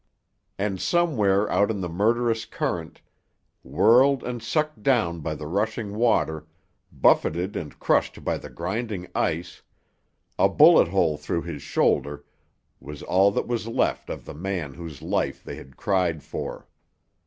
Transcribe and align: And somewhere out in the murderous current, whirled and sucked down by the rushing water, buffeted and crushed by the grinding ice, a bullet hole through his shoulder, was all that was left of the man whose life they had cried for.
And 0.57 0.81
somewhere 0.81 1.47
out 1.51 1.69
in 1.69 1.79
the 1.79 1.87
murderous 1.87 2.45
current, 2.45 3.01
whirled 3.61 4.23
and 4.23 4.41
sucked 4.41 4.81
down 4.81 5.19
by 5.19 5.35
the 5.35 5.45
rushing 5.45 5.93
water, 5.95 6.47
buffeted 6.91 7.55
and 7.55 7.77
crushed 7.77 8.23
by 8.25 8.39
the 8.39 8.49
grinding 8.49 9.07
ice, 9.13 9.61
a 10.39 10.49
bullet 10.49 10.87
hole 10.87 11.17
through 11.17 11.43
his 11.43 11.61
shoulder, 11.61 12.25
was 12.79 13.03
all 13.03 13.29
that 13.33 13.45
was 13.47 13.67
left 13.67 14.09
of 14.09 14.25
the 14.25 14.33
man 14.33 14.73
whose 14.73 15.03
life 15.03 15.43
they 15.43 15.57
had 15.57 15.77
cried 15.77 16.23
for. 16.23 16.67